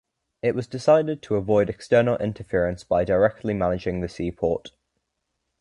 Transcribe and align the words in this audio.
It 0.41 0.55
was 0.55 0.65
decided 0.65 1.21
to 1.21 1.35
avoid 1.35 1.69
external 1.69 2.17
interference 2.17 2.83
by 2.83 3.03
directly 3.03 3.53
managing 3.53 4.01
the 4.01 4.09
seaport. 4.09 4.71